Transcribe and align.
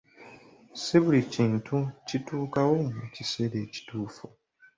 Si 0.81 0.95
buli 1.03 1.21
kintu 1.33 1.75
nti 2.01 2.05
kituukawo 2.21 2.75
mu 2.95 3.05
kiseera 3.15 3.57
ekituufu. 3.65 4.25